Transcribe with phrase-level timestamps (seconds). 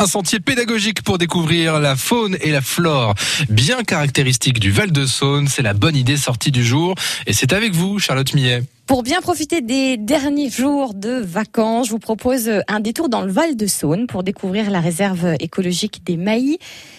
[0.00, 3.16] Un sentier pédagogique pour découvrir la faune et la flore
[3.50, 5.48] bien caractéristiques du Val-de-Saône.
[5.48, 6.94] C'est la bonne idée sortie du jour.
[7.26, 8.62] Et c'est avec vous, Charlotte Millet.
[8.86, 13.32] Pour bien profiter des derniers jours de vacances, je vous propose un détour dans le
[13.32, 16.58] Val-de-Saône pour découvrir la réserve écologique des Maillis.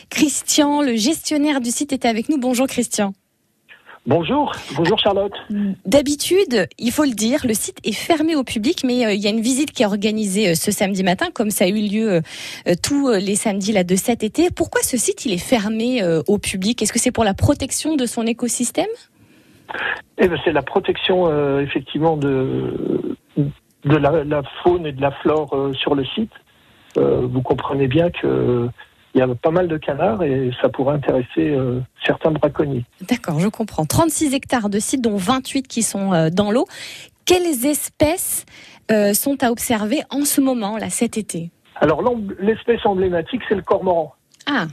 [0.09, 2.37] Christian, le gestionnaire du site, est avec nous.
[2.37, 3.13] Bonjour Christian.
[4.09, 5.35] Bonjour, bonjour Charlotte.
[5.85, 9.27] D'habitude, il faut le dire, le site est fermé au public, mais euh, il y
[9.27, 12.09] a une visite qui est organisée euh, ce samedi matin, comme ça a eu lieu
[12.13, 12.21] euh,
[12.81, 14.49] tous les samedis là de cet été.
[14.49, 16.81] Pourquoi ce site il est fermé au public?
[16.81, 18.87] Est-ce que c'est pour la protection de son écosystème?
[20.17, 25.55] Eh ben, c'est la protection effectivement de de la, la, faune et de la flore
[25.73, 26.33] sur le site.
[26.95, 28.69] vous comprenez bien que
[29.13, 31.55] il y a pas mal de canards et ça pourrait intéresser
[32.09, 32.85] certains braconniers.
[33.07, 33.85] D'accord, je comprends.
[33.85, 36.65] 36 hectares de sites, dont 28 qui sont euh, dans l'eau.
[37.25, 38.45] Quelles espèces
[38.91, 41.51] euh, sont à observer en ce moment, là, cet été?
[41.75, 42.03] Alors,
[42.39, 44.13] l'espèce emblématique, c'est le cormoran.
[44.47, 44.65] Ah.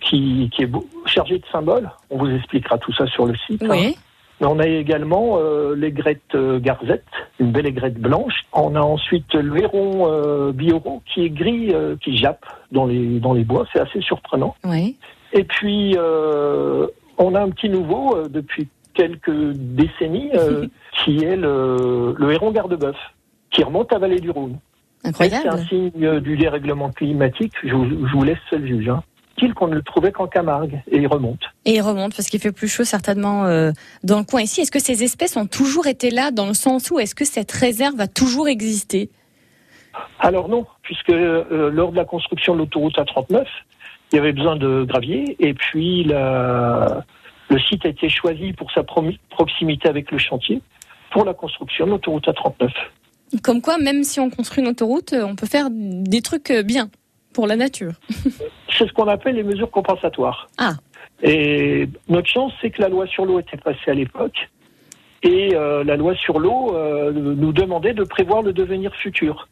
[0.00, 0.70] qui, qui, est
[1.06, 1.88] chargé de symboles.
[2.10, 3.62] On vous expliquera tout ça sur le site.
[3.62, 3.94] Oui.
[3.96, 4.00] Hein.
[4.44, 7.04] On a également euh, l'aigrette euh, garzette,
[7.38, 8.34] une belle aigrette blanche.
[8.52, 13.20] On a ensuite le héron euh, bioro qui est gris, euh, qui jappe dans les,
[13.20, 13.66] dans les bois.
[13.72, 14.56] C'est assez surprenant.
[14.64, 14.96] Oui.
[15.32, 20.30] Et puis, on a un petit nouveau depuis quelques décennies
[21.04, 22.96] qui est le, le héron garde-bœuf
[23.50, 24.58] qui remonte à Vallée du Rhône.
[25.04, 25.42] Incroyable.
[25.42, 27.52] C'est un signe du dérèglement climatique.
[27.62, 28.88] Je, je vous laisse seul juge.
[28.88, 29.02] Hein
[29.50, 31.40] qu'on ne le trouvait qu'en Camargue et il remonte.
[31.64, 33.72] Et il remonte parce qu'il fait plus chaud certainement euh,
[34.04, 34.60] dans le coin ici.
[34.60, 37.52] Est-ce que ces espèces ont toujours été là dans le sens où est-ce que cette
[37.52, 39.10] réserve a toujours existé?
[40.20, 43.44] Alors non, puisque euh, lors de la construction de l'autoroute A39,
[44.12, 47.04] il y avait besoin de gravier et puis la,
[47.48, 50.60] le site a été choisi pour sa proximité avec le chantier
[51.10, 52.70] pour la construction de l'autoroute A39.
[53.42, 56.90] Comme quoi, même si on construit une autoroute, on peut faire des trucs bien
[57.32, 57.92] pour la nature.
[58.78, 60.48] c'est ce qu'on appelle les mesures compensatoires.
[60.58, 60.74] Ah.
[61.22, 64.50] Et notre chance, c'est que la loi sur l'eau était passée à l'époque.
[65.22, 69.48] Et euh, la loi sur l'eau euh, nous demandait de prévoir le devenir futur.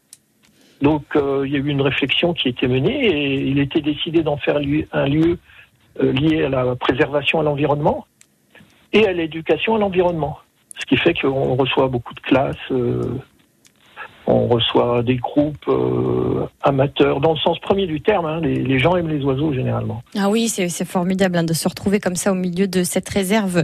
[0.81, 3.81] Donc euh, il y a eu une réflexion qui a été menée et il était
[3.81, 5.37] décidé d'en faire un lieu
[5.99, 8.07] lié à la préservation à l'environnement
[8.93, 10.39] et à l'éducation à l'environnement.
[10.79, 12.71] Ce qui fait qu'on reçoit beaucoup de classes
[14.27, 18.25] on reçoit des groupes euh, amateurs, dans le sens premier du terme.
[18.25, 20.03] Hein, les, gens aiment les oiseaux généralement.
[20.17, 23.63] Ah oui, c'est formidable hein, de se retrouver comme ça au milieu de cette réserve.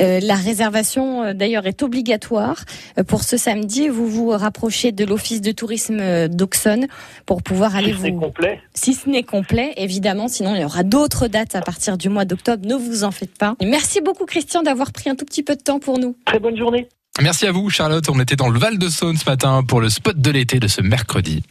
[0.00, 2.64] Euh, la réservation, euh, d'ailleurs, est obligatoire
[3.06, 3.88] pour ce samedi.
[3.88, 6.86] Vous vous rapprochez de l'office de tourisme d'Auxonne
[7.26, 8.20] pour pouvoir aller si vous.
[8.20, 8.60] complet.
[8.74, 10.28] Si ce n'est complet, évidemment.
[10.28, 12.66] Sinon, il y aura d'autres dates à partir du mois d'octobre.
[12.66, 13.54] Ne vous en faites pas.
[13.62, 16.16] merci beaucoup, Christian, d'avoir pris un tout petit peu de temps pour nous.
[16.24, 16.88] Très bonne journée.
[17.18, 18.08] Merci à vous, Charlotte.
[18.08, 20.68] On était dans le Val de Saône ce matin pour le spot de l'été de
[20.68, 21.42] ce mercredi.